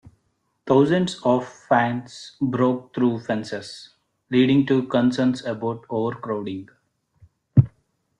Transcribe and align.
Thousands 0.65 1.21
of 1.23 1.47
fans 1.47 2.35
broke 2.41 2.91
through 2.95 3.19
fences, 3.19 3.91
leading 4.31 4.65
to 4.65 4.87
concerns 4.87 5.45
about 5.45 5.85
overcrowding. 5.91 6.69